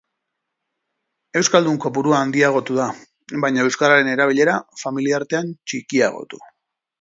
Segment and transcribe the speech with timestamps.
[1.41, 2.87] Euskaldun kopurua handiagotu da,
[3.45, 6.43] baina euskararen erabilera familiartean txikiagotu.